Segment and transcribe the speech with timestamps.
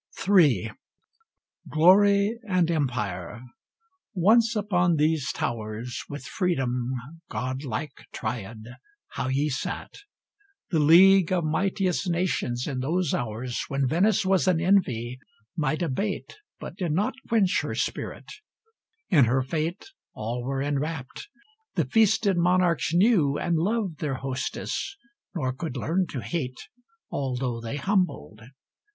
[0.27, 0.71] III
[1.69, 3.41] Glory and Empire!
[4.15, 6.93] once upon these towers With Freedom
[7.29, 8.77] godlike Triad!
[9.09, 10.05] how ye sate!
[10.71, 15.19] The league of mightiest nations in those hours When Venice was an envy,
[15.55, 18.25] might abate, But did not quench her spirit;
[19.11, 21.29] in her fate All were enwrapped:
[21.75, 24.97] the feasted monarchs knew And loved their hostess,
[25.35, 26.69] nor could learn to hate,
[27.11, 28.41] Although they humbled.